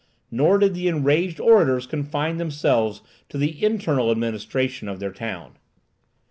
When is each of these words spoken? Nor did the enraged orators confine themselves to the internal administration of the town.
Nor 0.31 0.57
did 0.57 0.73
the 0.73 0.87
enraged 0.87 1.39
orators 1.39 1.85
confine 1.85 2.37
themselves 2.37 3.03
to 3.29 3.37
the 3.37 3.63
internal 3.63 4.09
administration 4.09 4.87
of 4.87 4.99
the 4.99 5.11
town. 5.11 5.57